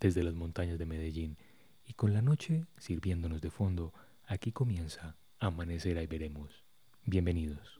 desde 0.00 0.22
las 0.22 0.34
montañas 0.34 0.78
de 0.78 0.86
Medellín 0.86 1.36
y 1.84 1.94
con 1.94 2.12
la 2.12 2.22
noche 2.22 2.66
sirviéndonos 2.76 3.40
de 3.40 3.50
fondo, 3.50 3.92
aquí 4.26 4.52
comienza 4.52 5.16
Amanecer 5.40 5.98
ahí 5.98 6.06
veremos. 6.06 6.64
Bienvenidos. 7.04 7.78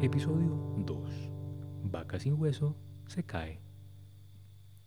Episodio 0.00 0.74
2. 0.78 1.30
Vaca 1.84 2.18
sin 2.18 2.34
hueso 2.34 2.76
se 3.06 3.24
cae. 3.24 3.60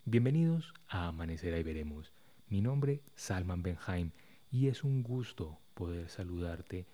Bienvenidos 0.06 0.74
a 0.88 1.08
Amanecer 1.08 1.54
ahí 1.54 1.64
veremos. 1.64 2.14
Mi 2.48 2.62
nombre 2.62 3.02
Salman 3.16 3.64
Benheim 3.64 4.12
y 4.52 4.68
es 4.68 4.84
un 4.84 5.04
gusto 5.04 5.60
poder 5.74 6.10
saludarte 6.10 6.86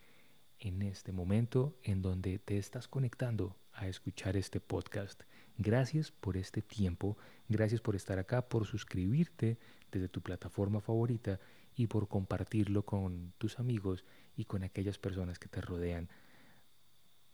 en 0.60 0.82
este 0.82 1.12
momento 1.12 1.76
en 1.84 2.02
donde 2.02 2.40
te 2.40 2.58
estás 2.58 2.88
conectando 2.88 3.56
a 3.74 3.88
escuchar 3.88 4.38
este 4.38 4.60
podcast. 4.60 5.24
Gracias 5.58 6.12
por 6.12 6.38
este 6.38 6.62
tiempo, 6.62 7.18
gracias 7.50 7.82
por 7.82 7.96
estar 7.96 8.20
acá, 8.20 8.48
por 8.48 8.68
suscribirte 8.68 9.58
desde 9.92 10.08
tu 10.08 10.22
plataforma 10.22 10.82
favorita 10.82 11.40
y 11.76 11.88
por 11.88 12.08
compartirlo 12.08 12.86
con 12.86 13.34
tus 13.38 13.60
amigos 13.60 14.06
y 14.36 14.46
con 14.46 14.64
aquellas 14.64 15.00
personas 15.00 15.40
que 15.40 15.48
te 15.48 15.62
rodean. 15.62 16.10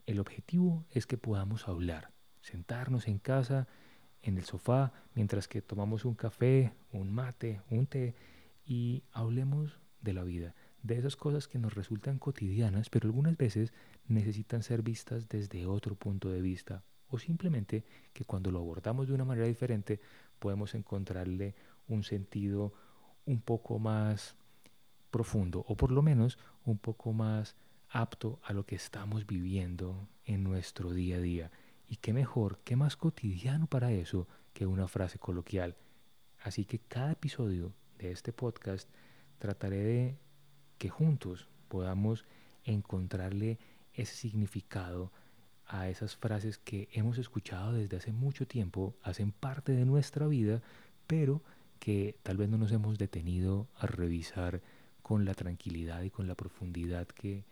El 0.05 0.19
objetivo 0.19 0.85
es 0.89 1.05
que 1.05 1.17
podamos 1.17 1.67
hablar, 1.67 2.11
sentarnos 2.41 3.07
en 3.07 3.19
casa, 3.19 3.67
en 4.21 4.37
el 4.37 4.45
sofá, 4.45 4.93
mientras 5.15 5.49
que 5.49 5.61
tomamos 5.61 6.05
un 6.05 6.15
café, 6.15 6.73
un 6.91 7.13
mate, 7.13 7.61
un 7.69 7.87
té 7.87 8.15
y 8.65 9.03
hablemos 9.11 9.79
de 10.01 10.13
la 10.13 10.23
vida 10.23 10.55
de 10.83 10.97
esas 10.97 11.15
cosas 11.15 11.47
que 11.47 11.57
nos 11.57 11.73
resultan 11.73 12.19
cotidianas, 12.19 12.89
pero 12.89 13.07
algunas 13.07 13.37
veces 13.37 13.73
necesitan 14.07 14.63
ser 14.63 14.81
vistas 14.81 15.29
desde 15.29 15.65
otro 15.65 15.95
punto 15.95 16.29
de 16.29 16.41
vista, 16.41 16.83
o 17.13 17.19
simplemente 17.19 17.83
que 18.11 18.25
cuando 18.25 18.49
lo 18.49 18.57
abordamos 18.57 19.07
de 19.07 19.13
una 19.13 19.23
manera 19.23 19.45
diferente 19.47 19.99
podemos 20.39 20.73
encontrarle 20.73 21.53
un 21.87 22.03
sentido 22.03 22.73
un 23.25 23.39
poco 23.39 23.77
más 23.77 24.35
profundo, 25.11 25.63
o 25.67 25.77
por 25.77 25.91
lo 25.91 26.01
menos 26.01 26.39
un 26.65 26.79
poco 26.79 27.13
más 27.13 27.55
apto 27.89 28.39
a 28.43 28.51
lo 28.51 28.65
que 28.65 28.75
estamos 28.75 29.27
viviendo 29.27 30.07
en 30.25 30.43
nuestro 30.43 30.91
día 30.91 31.17
a 31.17 31.21
día. 31.21 31.51
Y 31.87 31.97
qué 31.97 32.13
mejor, 32.13 32.57
qué 32.63 32.75
más 32.75 32.97
cotidiano 32.97 33.67
para 33.67 33.91
eso 33.91 34.27
que 34.51 34.65
una 34.65 34.87
frase 34.87 35.19
coloquial. 35.19 35.75
Así 36.41 36.65
que 36.65 36.79
cada 36.79 37.11
episodio 37.11 37.73
de 37.99 38.11
este 38.11 38.33
podcast 38.33 38.89
trataré 39.37 39.83
de 39.83 40.17
que 40.79 40.89
juntos 40.89 41.47
podamos 41.67 42.25
encontrarle 42.63 43.59
ese 43.93 44.15
significado 44.15 45.11
a 45.73 45.89
esas 45.89 46.15
frases 46.15 46.59
que 46.59 46.87
hemos 46.91 47.17
escuchado 47.17 47.73
desde 47.73 47.97
hace 47.97 48.11
mucho 48.11 48.45
tiempo, 48.45 48.95
hacen 49.01 49.31
parte 49.31 49.71
de 49.71 49.85
nuestra 49.85 50.27
vida, 50.27 50.61
pero 51.07 51.41
que 51.79 52.19
tal 52.21 52.37
vez 52.37 52.47
no 52.47 52.59
nos 52.59 52.71
hemos 52.71 52.99
detenido 52.99 53.67
a 53.75 53.87
revisar 53.87 54.61
con 55.01 55.25
la 55.25 55.33
tranquilidad 55.33 56.03
y 56.03 56.11
con 56.11 56.27
la 56.27 56.35
profundidad 56.35 57.07
que 57.07 57.43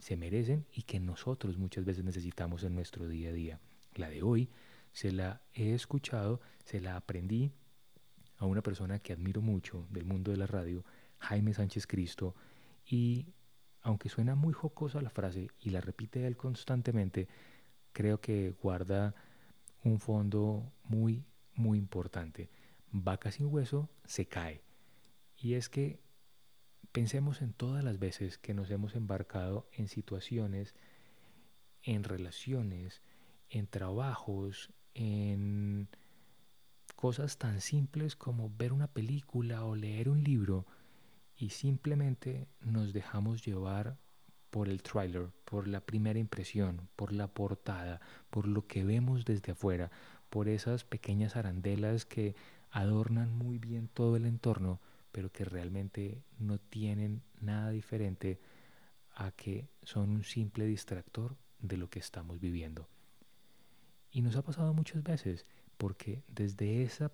se 0.00 0.16
merecen 0.16 0.66
y 0.72 0.82
que 0.82 0.98
nosotros 0.98 1.56
muchas 1.56 1.84
veces 1.84 2.02
necesitamos 2.02 2.64
en 2.64 2.74
nuestro 2.74 3.06
día 3.06 3.30
a 3.30 3.32
día. 3.32 3.60
La 3.94 4.10
de 4.10 4.24
hoy 4.24 4.50
se 4.92 5.12
la 5.12 5.40
he 5.54 5.72
escuchado, 5.72 6.40
se 6.64 6.80
la 6.80 6.96
aprendí 6.96 7.52
a 8.38 8.46
una 8.46 8.60
persona 8.60 8.98
que 8.98 9.12
admiro 9.12 9.40
mucho 9.40 9.86
del 9.90 10.04
mundo 10.04 10.32
de 10.32 10.36
la 10.36 10.48
radio, 10.48 10.84
Jaime 11.18 11.54
Sánchez 11.54 11.86
Cristo, 11.86 12.34
y 12.84 13.26
aunque 13.82 14.08
suena 14.08 14.34
muy 14.34 14.52
jocosa 14.52 15.00
la 15.00 15.10
frase 15.10 15.48
y 15.60 15.70
la 15.70 15.80
repite 15.80 16.26
él 16.26 16.36
constantemente, 16.36 17.28
creo 17.98 18.20
que 18.20 18.54
guarda 18.62 19.12
un 19.82 19.98
fondo 19.98 20.72
muy, 20.84 21.24
muy 21.56 21.78
importante. 21.78 22.48
Vaca 22.92 23.32
sin 23.32 23.46
hueso 23.52 23.90
se 24.04 24.26
cae. 24.26 24.62
Y 25.36 25.54
es 25.54 25.68
que 25.68 25.98
pensemos 26.92 27.42
en 27.42 27.52
todas 27.52 27.82
las 27.82 27.98
veces 27.98 28.38
que 28.38 28.54
nos 28.54 28.70
hemos 28.70 28.94
embarcado 28.94 29.68
en 29.72 29.88
situaciones, 29.88 30.76
en 31.82 32.04
relaciones, 32.04 33.02
en 33.50 33.66
trabajos, 33.66 34.70
en 34.94 35.88
cosas 36.94 37.36
tan 37.36 37.60
simples 37.60 38.14
como 38.14 38.48
ver 38.56 38.72
una 38.72 38.86
película 38.86 39.64
o 39.64 39.74
leer 39.74 40.08
un 40.08 40.22
libro 40.22 40.66
y 41.36 41.48
simplemente 41.48 42.46
nos 42.60 42.92
dejamos 42.92 43.44
llevar 43.44 43.98
por 44.50 44.68
el 44.68 44.82
trailer, 44.82 45.28
por 45.44 45.68
la 45.68 45.80
primera 45.80 46.18
impresión, 46.18 46.88
por 46.96 47.12
la 47.12 47.28
portada, 47.28 48.00
por 48.30 48.46
lo 48.46 48.66
que 48.66 48.84
vemos 48.84 49.24
desde 49.24 49.52
afuera, 49.52 49.90
por 50.30 50.48
esas 50.48 50.84
pequeñas 50.84 51.36
arandelas 51.36 52.04
que 52.04 52.34
adornan 52.70 53.36
muy 53.36 53.58
bien 53.58 53.88
todo 53.88 54.16
el 54.16 54.26
entorno, 54.26 54.80
pero 55.12 55.32
que 55.32 55.44
realmente 55.44 56.22
no 56.38 56.58
tienen 56.58 57.22
nada 57.40 57.70
diferente 57.70 58.40
a 59.14 59.30
que 59.32 59.68
son 59.82 60.10
un 60.10 60.24
simple 60.24 60.66
distractor 60.66 61.36
de 61.60 61.76
lo 61.76 61.90
que 61.90 61.98
estamos 61.98 62.40
viviendo. 62.40 62.88
Y 64.12 64.22
nos 64.22 64.36
ha 64.36 64.42
pasado 64.42 64.72
muchas 64.74 65.02
veces, 65.02 65.44
porque 65.76 66.22
desde 66.28 66.82
esa 66.82 67.12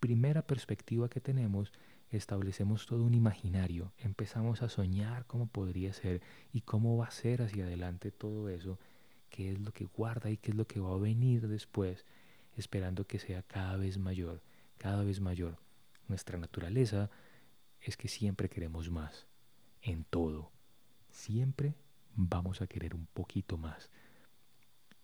primera 0.00 0.42
perspectiva 0.42 1.08
que 1.08 1.20
tenemos, 1.20 1.72
establecemos 2.10 2.86
todo 2.86 3.04
un 3.04 3.14
imaginario, 3.14 3.92
empezamos 3.98 4.62
a 4.62 4.68
soñar 4.68 5.26
cómo 5.26 5.46
podría 5.46 5.92
ser 5.92 6.22
y 6.52 6.60
cómo 6.60 6.96
va 6.96 7.06
a 7.06 7.10
ser 7.10 7.42
hacia 7.42 7.64
adelante 7.64 8.10
todo 8.10 8.48
eso, 8.48 8.78
qué 9.30 9.52
es 9.52 9.60
lo 9.60 9.72
que 9.72 9.84
guarda 9.84 10.30
y 10.30 10.36
qué 10.36 10.52
es 10.52 10.56
lo 10.56 10.66
que 10.66 10.80
va 10.80 10.92
a 10.92 10.98
venir 10.98 11.48
después, 11.48 12.04
esperando 12.56 13.06
que 13.06 13.18
sea 13.18 13.42
cada 13.42 13.76
vez 13.76 13.98
mayor, 13.98 14.42
cada 14.78 15.02
vez 15.02 15.20
mayor. 15.20 15.58
Nuestra 16.08 16.38
naturaleza 16.38 17.10
es 17.80 17.96
que 17.96 18.08
siempre 18.08 18.48
queremos 18.48 18.90
más, 18.90 19.26
en 19.82 20.04
todo, 20.04 20.50
siempre 21.10 21.74
vamos 22.14 22.62
a 22.62 22.66
querer 22.66 22.94
un 22.94 23.06
poquito 23.06 23.58
más. 23.58 23.90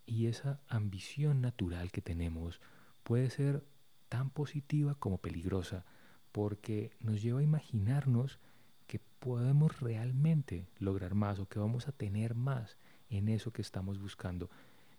Y 0.07 0.27
esa 0.27 0.61
ambición 0.69 1.41
natural 1.41 1.93
que 1.93 2.01
tenemos 2.01 2.61
puede 3.03 3.31
ser 3.31 3.65
tan 4.09 4.31
positiva 4.31 4.95
como 4.95 5.19
peligrosa, 5.19 5.85
porque 6.33 6.91
nos 7.01 7.23
lleva 7.23 7.41
a 7.41 7.45
imaginarnos 7.45 8.39
que 8.87 9.01
podemos 9.21 9.81
realmente 9.81 10.67
lograr 10.79 11.15
más 11.15 11.39
o 11.39 11.47
que 11.47 11.59
vamos 11.59 11.89
a 11.89 11.93
tener 11.93 12.35
más 12.35 12.77
en 13.11 13.29
eso 13.29 13.53
que 13.53 13.63
estamos 13.63 14.01
buscando. 14.01 14.51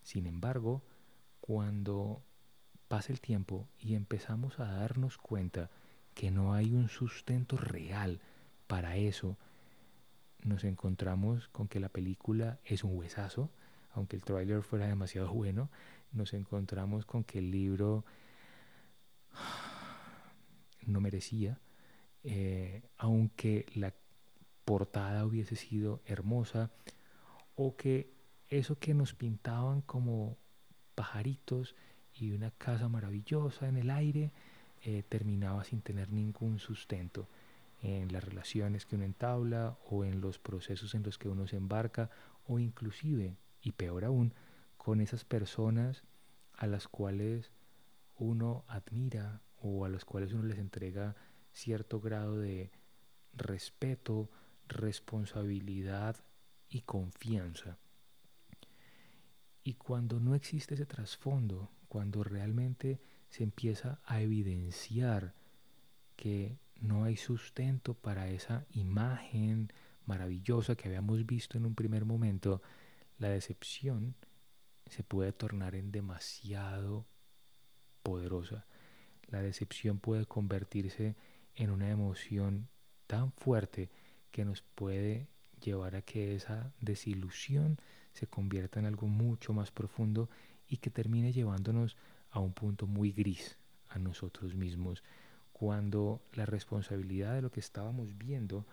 Sin 0.04 0.28
embargo, 0.28 0.84
cuando 1.42 2.22
pasa 2.88 3.12
el 3.12 3.20
tiempo 3.20 3.68
y 3.80 3.96
empezamos 3.96 4.60
a 4.60 4.66
darnos 4.66 5.18
cuenta 5.18 5.70
que 6.14 6.30
no 6.30 6.54
hay 6.54 6.74
un 6.74 6.90
sustento 6.90 7.58
real 7.58 8.22
para 8.68 8.98
eso, 8.98 9.38
nos 10.44 10.64
encontramos 10.64 11.48
con 11.50 11.68
que 11.68 11.80
la 11.80 11.90
película 11.90 12.60
es 12.66 12.84
un 12.84 12.96
huesazo, 12.98 13.50
aunque 13.94 14.16
el 14.16 14.24
tráiler 14.24 14.62
fuera 14.62 14.88
demasiado 14.88 15.32
bueno, 15.34 15.70
nos 16.12 16.34
encontramos 16.34 17.06
con 17.06 17.24
que 17.24 17.40
el 17.40 17.50
libro 17.52 18.06
no 20.88 21.02
merecía, 21.02 21.60
eh, 22.24 22.84
aunque 22.98 23.66
la 23.76 23.94
portada 24.66 25.26
hubiese 25.26 25.56
sido 25.56 26.02
hermosa, 26.06 26.72
o 27.56 27.76
que 27.76 28.12
eso 28.50 28.78
que 28.80 28.94
nos 28.94 29.14
pintaban 29.14 29.82
como 29.82 30.38
pajaritos 30.96 31.76
y 32.14 32.32
una 32.32 32.52
casa 32.52 32.88
maravillosa 32.88 33.68
en 33.68 33.78
el 33.78 33.90
aire, 33.90 34.32
eh, 34.84 35.04
terminaba 35.08 35.64
sin 35.64 35.82
tener 35.82 36.12
ningún 36.12 36.60
sustento 36.60 37.28
en 37.82 38.12
las 38.14 38.24
relaciones 38.24 38.86
que 38.86 38.96
uno 38.96 39.06
entabla 39.06 39.78
o 39.90 40.06
en 40.06 40.22
los 40.22 40.40
procesos 40.40 40.96
en 40.96 41.04
los 41.04 41.18
que 41.18 41.28
uno 41.28 41.48
se 41.48 41.58
embarca 41.58 42.10
o 42.48 42.60
inclusive, 42.60 43.36
y 43.62 43.72
peor 43.74 44.06
aún, 44.06 44.34
con 44.78 45.02
esas 45.02 45.26
personas 45.26 46.04
a 46.54 46.68
las 46.68 46.88
cuales 46.88 47.52
uno 48.18 48.64
admira 48.68 49.42
o 49.64 49.86
a 49.86 49.90
los 49.90 50.04
cuales 50.04 50.34
uno 50.34 50.44
les 50.44 50.60
entrega 50.60 51.16
cierto 51.54 52.02
grado 52.02 52.38
de 52.38 52.70
respeto, 53.34 54.30
responsabilidad 54.68 56.18
y 56.70 56.82
confianza. 56.82 57.78
Y 59.64 59.76
cuando 59.76 60.20
no 60.20 60.36
existe 60.36 60.74
ese 60.76 60.86
trasfondo, 60.86 61.72
cuando 61.88 62.24
realmente 62.24 63.00
se 63.30 63.44
empieza 63.44 64.02
a 64.06 64.22
evidenciar 64.22 65.34
que 66.18 66.58
no 66.82 67.06
hay 67.06 67.16
sustento 67.16 67.94
para 67.94 68.30
esa 68.30 68.66
imagen 68.72 69.72
maravillosa 70.06 70.76
que 70.76 70.90
habíamos 70.90 71.26
visto 71.26 71.58
en 71.58 71.66
un 71.66 71.74
primer 71.74 72.04
momento, 72.04 72.62
la 73.18 73.30
decepción 73.30 74.16
se 74.88 75.04
puede 75.04 75.32
tornar 75.32 75.76
en 75.76 75.94
demasiado 75.94 77.06
poderosa 78.04 78.66
la 79.28 79.42
decepción 79.42 80.00
puede 80.00 80.26
convertirse 80.26 81.16
en 81.56 81.70
una 81.70 81.90
emoción 81.90 82.68
tan 83.08 83.32
fuerte 83.32 83.90
que 84.32 84.46
nos 84.46 84.62
puede 84.62 85.28
llevar 85.62 85.96
a 85.96 86.02
que 86.02 86.36
esa 86.36 86.74
desilusión 86.82 87.78
se 88.14 88.28
convierta 88.28 88.80
en 88.80 88.86
algo 88.86 89.08
mucho 89.08 89.54
más 89.54 89.72
profundo 89.72 90.30
y 90.68 90.78
que 90.78 90.90
termine 90.90 91.32
llevándonos 91.32 91.98
a 92.32 92.40
un 92.40 92.54
punto 92.54 92.88
muy 92.88 93.12
gris 93.12 93.58
a 93.90 94.00
nosotros 94.00 94.56
mismos, 94.56 95.04
cuando 95.52 96.22
la 96.34 96.46
responsabilidad 96.46 97.36
de 97.36 97.42
lo 97.42 97.52
que 97.52 97.60
estábamos 97.60 98.18
viendo 98.18 98.66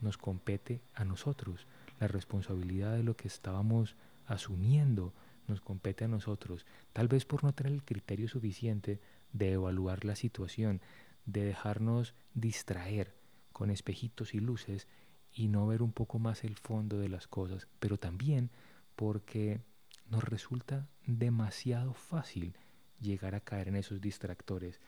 nos 0.00 0.16
compete 0.16 0.80
a 0.94 1.04
nosotros, 1.04 1.66
la 1.98 2.08
responsabilidad 2.08 2.96
de 2.96 3.02
lo 3.02 3.16
que 3.16 3.28
estábamos 3.28 3.96
asumiendo 4.26 5.12
nos 5.48 5.60
compete 5.60 6.04
a 6.04 6.08
nosotros, 6.08 6.64
tal 6.92 7.08
vez 7.08 7.24
por 7.24 7.42
no 7.42 7.52
tener 7.52 7.72
el 7.72 7.82
criterio 7.82 8.28
suficiente 8.28 9.00
de 9.32 9.52
evaluar 9.52 10.04
la 10.04 10.16
situación, 10.16 10.80
de 11.24 11.44
dejarnos 11.44 12.14
distraer 12.34 13.14
con 13.52 13.70
espejitos 13.70 14.34
y 14.34 14.40
luces 14.40 14.88
y 15.32 15.48
no 15.48 15.66
ver 15.66 15.82
un 15.82 15.92
poco 15.92 16.18
más 16.18 16.44
el 16.44 16.56
fondo 16.56 16.98
de 16.98 17.08
las 17.08 17.28
cosas, 17.28 17.68
pero 17.78 17.98
también 17.98 18.50
porque 18.96 19.60
nos 20.08 20.24
resulta 20.24 20.88
demasiado 21.06 21.94
fácil 21.94 22.56
llegar 23.00 23.34
a 23.34 23.40
caer 23.40 23.68
en 23.68 23.76
esos 23.76 24.00
distractores 24.00 24.80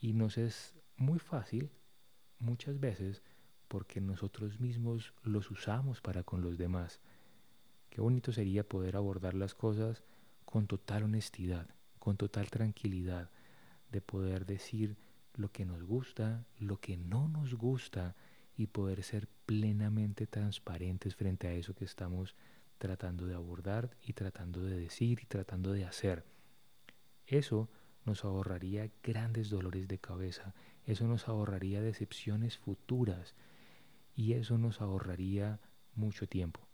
y 0.00 0.12
nos 0.12 0.38
es 0.38 0.74
muy 0.96 1.18
fácil 1.18 1.70
muchas 2.38 2.78
veces 2.80 3.22
porque 3.68 4.00
nosotros 4.00 4.60
mismos 4.60 5.12
los 5.22 5.50
usamos 5.50 6.00
para 6.00 6.22
con 6.22 6.40
los 6.40 6.58
demás. 6.58 7.00
Qué 7.90 8.00
bonito 8.00 8.32
sería 8.32 8.68
poder 8.68 8.96
abordar 8.96 9.34
las 9.34 9.54
cosas 9.54 10.02
con 10.44 10.66
total 10.66 11.04
honestidad, 11.04 11.68
con 11.98 12.16
total 12.16 12.50
tranquilidad, 12.50 13.30
de 13.90 14.00
poder 14.00 14.46
decir 14.46 14.96
lo 15.34 15.50
que 15.52 15.64
nos 15.64 15.82
gusta, 15.82 16.46
lo 16.58 16.80
que 16.80 16.96
no 16.96 17.28
nos 17.28 17.54
gusta 17.54 18.16
y 18.56 18.66
poder 18.66 19.02
ser 19.02 19.28
plenamente 19.46 20.26
transparentes 20.26 21.14
frente 21.14 21.46
a 21.46 21.52
eso 21.52 21.74
que 21.74 21.84
estamos 21.84 22.34
tratando 22.78 23.26
de 23.26 23.34
abordar 23.34 23.96
y 24.02 24.12
tratando 24.12 24.62
de 24.64 24.78
decir 24.78 25.20
y 25.22 25.26
tratando 25.26 25.72
de 25.72 25.84
hacer. 25.84 26.24
Eso 27.26 27.68
nos 28.04 28.24
ahorraría 28.24 28.90
grandes 29.02 29.50
dolores 29.50 29.86
de 29.86 29.98
cabeza, 29.98 30.54
eso 30.86 31.06
nos 31.06 31.28
ahorraría 31.28 31.82
decepciones 31.82 32.56
futuras 32.58 33.34
y 34.16 34.32
eso 34.32 34.58
nos 34.58 34.80
ahorraría 34.80 35.60
mucho 35.94 36.26
tiempo, 36.26 36.66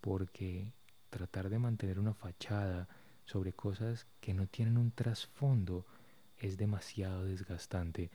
porque 0.00 0.72
tratar 1.10 1.50
de 1.50 1.58
mantener 1.58 1.98
una 1.98 2.14
fachada 2.14 2.88
sobre 3.24 3.52
cosas 3.52 4.06
que 4.20 4.32
no 4.32 4.46
tienen 4.46 4.78
un 4.78 4.92
trasfondo 4.92 5.86
es 6.40 6.56
demasiado 6.56 7.24
desgastante, 7.24 8.10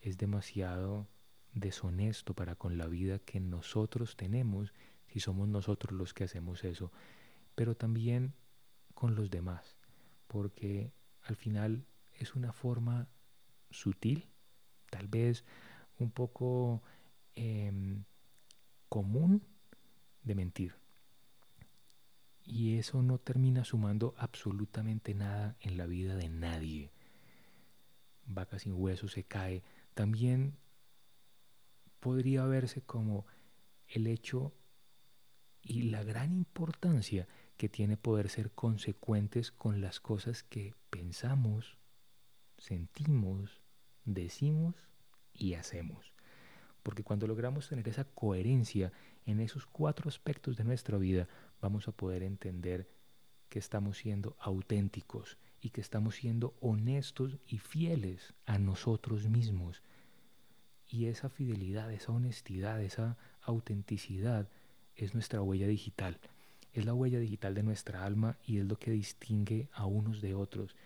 es 0.00 0.16
demasiado 0.16 1.06
deshonesto 1.52 2.34
para 2.34 2.56
con 2.56 2.78
la 2.78 2.86
vida 2.86 3.18
que 3.18 3.38
nosotros 3.38 4.16
tenemos 4.16 4.72
si 5.08 5.20
somos 5.20 5.48
nosotros 5.48 5.92
los 5.92 6.12
que 6.14 6.24
hacemos 6.24 6.64
eso, 6.64 6.90
pero 7.54 7.76
también 7.76 8.34
con 8.94 9.14
los 9.14 9.30
demás, 9.30 9.76
porque 10.26 10.90
al 11.22 11.36
final 11.36 11.86
es 12.14 12.34
una 12.34 12.52
forma 12.52 13.08
sutil, 13.70 14.28
tal 14.90 15.06
vez 15.06 15.44
un 15.98 16.10
poco 16.10 16.82
em, 17.34 18.04
común 18.88 19.42
de 20.22 20.34
mentir. 20.34 20.74
Y 22.42 22.78
eso 22.78 23.02
no 23.02 23.18
termina 23.18 23.64
sumando 23.64 24.14
absolutamente 24.16 25.14
nada 25.14 25.56
en 25.60 25.76
la 25.76 25.86
vida 25.86 26.14
de 26.14 26.28
nadie 26.28 26.92
vaca 28.26 28.58
sin 28.58 28.74
hueso 28.74 29.08
se 29.08 29.24
cae, 29.24 29.62
también 29.94 30.56
podría 32.00 32.44
verse 32.44 32.82
como 32.82 33.26
el 33.88 34.06
hecho 34.06 34.52
y 35.62 35.82
la 35.82 36.02
gran 36.04 36.32
importancia 36.32 37.26
que 37.56 37.68
tiene 37.68 37.96
poder 37.96 38.28
ser 38.28 38.52
consecuentes 38.52 39.50
con 39.50 39.80
las 39.80 40.00
cosas 40.00 40.42
que 40.42 40.74
pensamos, 40.90 41.78
sentimos, 42.58 43.60
decimos 44.04 44.74
y 45.32 45.54
hacemos. 45.54 46.12
Porque 46.82 47.02
cuando 47.02 47.26
logramos 47.26 47.68
tener 47.68 47.88
esa 47.88 48.04
coherencia 48.04 48.92
en 49.24 49.40
esos 49.40 49.66
cuatro 49.66 50.08
aspectos 50.08 50.56
de 50.56 50.64
nuestra 50.64 50.98
vida, 50.98 51.28
vamos 51.60 51.88
a 51.88 51.92
poder 51.92 52.22
entender 52.22 52.88
que 53.48 53.58
estamos 53.58 53.98
siendo 53.98 54.36
auténticos 54.38 55.38
y 55.66 55.70
que 55.70 55.80
estamos 55.80 56.14
siendo 56.14 56.54
honestos 56.60 57.38
y 57.48 57.58
fieles 57.58 58.34
a 58.44 58.56
nosotros 58.56 59.28
mismos. 59.28 59.82
Y 60.88 61.06
esa 61.06 61.28
fidelidad, 61.28 61.92
esa 61.92 62.12
honestidad, 62.12 62.80
esa 62.80 63.16
autenticidad 63.42 64.48
es 64.94 65.14
nuestra 65.14 65.42
huella 65.42 65.66
digital. 65.66 66.20
Es 66.72 66.84
la 66.84 66.94
huella 66.94 67.18
digital 67.18 67.56
de 67.56 67.64
nuestra 67.64 68.04
alma 68.04 68.38
y 68.46 68.58
es 68.58 68.66
lo 68.66 68.78
que 68.78 68.92
distingue 68.92 69.68
a 69.72 69.86
unos 69.86 70.20
de 70.20 70.34
otros. 70.34 70.76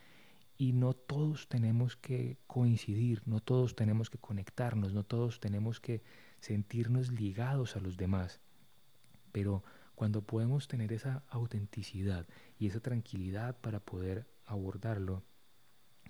Y 0.56 0.72
no 0.72 0.94
todos 0.94 1.46
tenemos 1.46 1.96
que 1.96 2.38
coincidir, 2.46 3.20
no 3.26 3.40
todos 3.40 3.76
tenemos 3.76 4.08
que 4.08 4.16
conectarnos, 4.16 4.94
no 4.94 5.04
todos 5.04 5.40
tenemos 5.40 5.78
que 5.78 6.02
sentirnos 6.38 7.12
ligados 7.12 7.76
a 7.76 7.80
los 7.80 7.98
demás. 7.98 8.40
Pero 9.30 9.62
cuando 9.94 10.22
podemos 10.22 10.68
tener 10.68 10.94
esa 10.94 11.22
autenticidad 11.28 12.26
y 12.58 12.68
esa 12.68 12.80
tranquilidad 12.80 13.58
para 13.60 13.80
poder 13.80 14.26
abordarlo, 14.46 15.22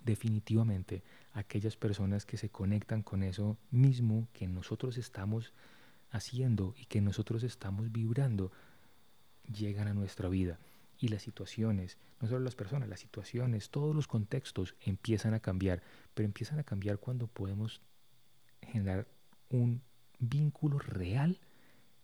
definitivamente 0.05 1.03
aquellas 1.33 1.77
personas 1.77 2.25
que 2.25 2.37
se 2.37 2.51
conectan 2.51 3.03
con 3.03 3.23
eso 3.23 3.59
mismo 3.71 4.29
que 4.33 4.49
nosotros 4.49 4.99
estamos 4.99 5.53
haciendo 6.11 6.75
y 6.77 6.87
que 6.87 7.01
nosotros 7.01 7.43
estamos 7.43 7.93
vibrando, 7.93 8.51
llegan 9.53 9.89
a 9.89 9.95
nuestra 9.95 10.29
vida. 10.29 10.59
Y 10.99 11.09
las 11.09 11.23
situaciones, 11.23 11.97
no 12.21 12.29
solo 12.29 12.41
las 12.41 12.57
personas, 12.57 12.89
las 12.89 13.01
situaciones, 13.01 13.71
todos 13.71 13.95
los 13.95 14.07
contextos 14.07 14.75
empiezan 14.81 15.35
a 15.35 15.41
cambiar, 15.41 15.83
pero 16.15 16.27
empiezan 16.27 16.59
a 16.59 16.65
cambiar 16.65 16.99
cuando 16.99 17.27
podemos 17.27 17.81
generar 18.61 19.07
un 19.49 19.83
vínculo 20.19 20.79
real 20.79 21.41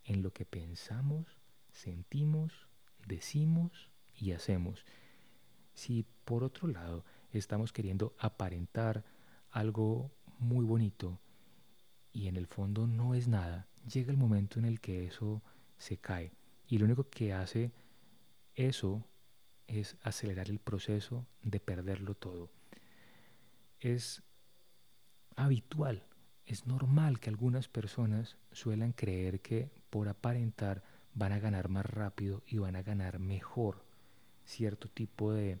en 0.03 0.23
lo 0.23 0.31
que 0.31 0.45
pensamos, 0.45 1.25
sentimos, 1.71 2.67
decimos 3.05 3.89
y 4.15 4.31
hacemos. 4.31 4.83
Si 5.77 6.07
por 6.25 6.43
otro 6.43 6.67
lado 6.67 7.05
estamos 7.31 7.71
queriendo 7.71 8.15
aparentar 8.17 9.05
algo 9.51 10.09
muy 10.39 10.65
bonito 10.65 11.19
y 12.11 12.27
en 12.27 12.35
el 12.35 12.47
fondo 12.47 12.87
no 12.87 13.13
es 13.13 13.27
nada, 13.27 13.67
llega 13.87 14.11
el 14.11 14.17
momento 14.17 14.57
en 14.57 14.65
el 14.65 14.81
que 14.81 15.05
eso 15.05 15.43
se 15.77 15.97
cae. 15.97 16.33
Y 16.67 16.79
lo 16.79 16.85
único 16.85 17.07
que 17.07 17.31
hace 17.31 17.71
eso 18.55 19.05
es 19.67 19.97
acelerar 20.01 20.49
el 20.49 20.57
proceso 20.57 21.27
de 21.43 21.59
perderlo 21.59 22.15
todo. 22.15 22.49
Es 23.79 24.23
habitual, 25.35 26.07
es 26.47 26.65
normal 26.65 27.19
que 27.19 27.29
algunas 27.29 27.67
personas 27.67 28.35
suelan 28.51 28.93
creer 28.93 29.41
que 29.41 29.69
por 29.91 30.09
aparentar 30.09 30.83
van 31.13 31.33
a 31.33 31.39
ganar 31.39 31.69
más 31.69 31.85
rápido 31.85 32.41
y 32.47 32.57
van 32.57 32.75
a 32.75 32.81
ganar 32.81 33.19
mejor 33.19 33.85
cierto 34.43 34.87
tipo 34.87 35.33
de 35.33 35.59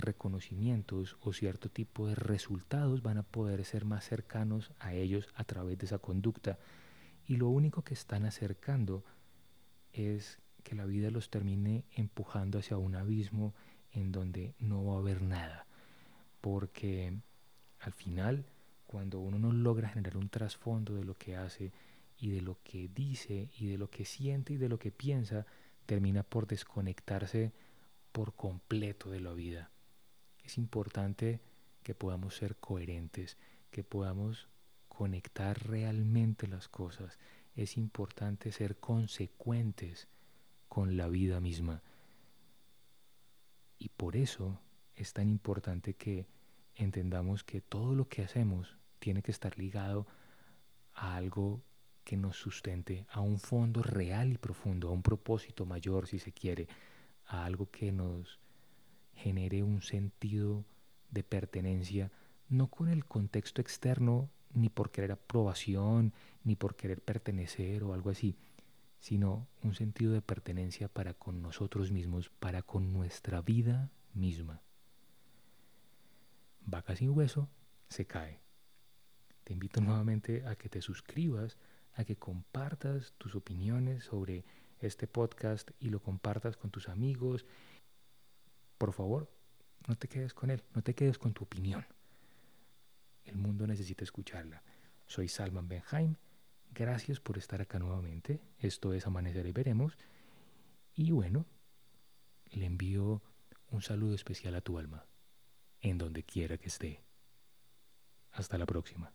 reconocimientos 0.00 1.16
o 1.20 1.32
cierto 1.32 1.68
tipo 1.68 2.06
de 2.06 2.14
resultados 2.14 3.02
van 3.02 3.18
a 3.18 3.22
poder 3.22 3.64
ser 3.64 3.84
más 3.84 4.04
cercanos 4.04 4.72
a 4.78 4.94
ellos 4.94 5.28
a 5.34 5.44
través 5.44 5.78
de 5.78 5.86
esa 5.86 5.98
conducta. 5.98 6.58
Y 7.26 7.36
lo 7.36 7.48
único 7.48 7.82
que 7.82 7.94
están 7.94 8.24
acercando 8.24 9.04
es 9.92 10.38
que 10.62 10.74
la 10.74 10.84
vida 10.84 11.10
los 11.10 11.30
termine 11.30 11.84
empujando 11.94 12.58
hacia 12.58 12.76
un 12.76 12.94
abismo 12.94 13.54
en 13.92 14.12
donde 14.12 14.54
no 14.58 14.84
va 14.84 14.94
a 14.94 14.98
haber 14.98 15.22
nada. 15.22 15.66
Porque 16.40 17.14
al 17.80 17.92
final, 17.92 18.44
cuando 18.86 19.20
uno 19.20 19.38
no 19.38 19.52
logra 19.52 19.88
generar 19.88 20.16
un 20.16 20.28
trasfondo 20.28 20.94
de 20.94 21.04
lo 21.04 21.14
que 21.14 21.36
hace 21.36 21.72
y 22.18 22.30
de 22.30 22.40
lo 22.40 22.58
que 22.62 22.88
dice 22.88 23.48
y 23.58 23.66
de 23.66 23.78
lo 23.78 23.90
que 23.90 24.04
siente 24.04 24.54
y 24.54 24.56
de 24.56 24.68
lo 24.68 24.78
que 24.78 24.92
piensa, 24.92 25.46
termina 25.86 26.22
por 26.22 26.46
desconectarse 26.46 27.52
por 28.12 28.34
completo 28.34 29.10
de 29.10 29.20
la 29.20 29.32
vida. 29.32 29.70
Es 30.50 30.58
importante 30.58 31.40
que 31.84 31.94
podamos 31.94 32.34
ser 32.34 32.56
coherentes, 32.56 33.38
que 33.70 33.84
podamos 33.84 34.48
conectar 34.88 35.64
realmente 35.68 36.48
las 36.48 36.66
cosas. 36.66 37.20
Es 37.54 37.76
importante 37.76 38.50
ser 38.50 38.76
consecuentes 38.80 40.08
con 40.68 40.96
la 40.96 41.06
vida 41.06 41.38
misma. 41.38 41.84
Y 43.78 43.90
por 43.90 44.16
eso 44.16 44.60
es 44.96 45.12
tan 45.12 45.28
importante 45.28 45.94
que 45.94 46.26
entendamos 46.74 47.44
que 47.44 47.60
todo 47.60 47.94
lo 47.94 48.08
que 48.08 48.24
hacemos 48.24 48.76
tiene 48.98 49.22
que 49.22 49.30
estar 49.30 49.56
ligado 49.56 50.08
a 50.94 51.14
algo 51.14 51.62
que 52.02 52.16
nos 52.16 52.36
sustente, 52.36 53.06
a 53.12 53.20
un 53.20 53.38
fondo 53.38 53.84
real 53.84 54.32
y 54.32 54.36
profundo, 54.36 54.88
a 54.88 54.92
un 54.92 55.04
propósito 55.04 55.64
mayor 55.64 56.08
si 56.08 56.18
se 56.18 56.32
quiere, 56.32 56.66
a 57.26 57.44
algo 57.44 57.70
que 57.70 57.92
nos 57.92 58.40
genere 59.22 59.62
un 59.62 59.82
sentido 59.82 60.64
de 61.10 61.22
pertenencia, 61.22 62.10
no 62.48 62.68
con 62.68 62.88
el 62.88 63.04
contexto 63.04 63.60
externo, 63.60 64.30
ni 64.52 64.68
por 64.68 64.90
querer 64.90 65.12
aprobación, 65.12 66.12
ni 66.42 66.56
por 66.56 66.74
querer 66.74 67.02
pertenecer 67.02 67.84
o 67.84 67.92
algo 67.92 68.10
así, 68.10 68.36
sino 68.98 69.46
un 69.62 69.74
sentido 69.74 70.12
de 70.12 70.22
pertenencia 70.22 70.88
para 70.88 71.14
con 71.14 71.42
nosotros 71.42 71.92
mismos, 71.92 72.30
para 72.40 72.62
con 72.62 72.92
nuestra 72.92 73.40
vida 73.42 73.90
misma. 74.14 74.62
Vaca 76.64 76.96
sin 76.96 77.10
hueso 77.10 77.48
se 77.88 78.06
cae. 78.06 78.40
Te 79.44 79.52
invito 79.52 79.80
nuevamente 79.80 80.46
a 80.46 80.56
que 80.56 80.68
te 80.68 80.80
suscribas, 80.80 81.56
a 81.94 82.04
que 82.04 82.16
compartas 82.16 83.14
tus 83.18 83.34
opiniones 83.34 84.04
sobre 84.04 84.44
este 84.80 85.06
podcast 85.06 85.70
y 85.78 85.90
lo 85.90 86.00
compartas 86.00 86.56
con 86.56 86.70
tus 86.70 86.88
amigos. 86.88 87.44
Por 88.80 88.94
favor, 88.94 89.30
no 89.88 89.94
te 89.94 90.08
quedes 90.08 90.32
con 90.32 90.48
él, 90.48 90.64
no 90.74 90.80
te 90.80 90.94
quedes 90.94 91.18
con 91.18 91.34
tu 91.34 91.44
opinión. 91.44 91.84
El 93.26 93.36
mundo 93.36 93.66
necesita 93.66 94.04
escucharla. 94.04 94.62
Soy 95.06 95.28
Salman 95.28 95.68
Benheim. 95.68 96.14
Gracias 96.70 97.20
por 97.20 97.36
estar 97.36 97.60
acá 97.60 97.78
nuevamente. 97.78 98.40
Esto 98.58 98.94
es 98.94 99.06
Amanecer 99.06 99.44
y 99.44 99.52
Veremos. 99.52 99.98
Y 100.94 101.10
bueno, 101.10 101.44
le 102.52 102.64
envío 102.64 103.22
un 103.68 103.82
saludo 103.82 104.14
especial 104.14 104.54
a 104.54 104.62
tu 104.62 104.78
alma, 104.78 105.04
en 105.82 105.98
donde 105.98 106.22
quiera 106.22 106.56
que 106.56 106.68
esté. 106.68 107.04
Hasta 108.32 108.56
la 108.56 108.64
próxima. 108.64 109.12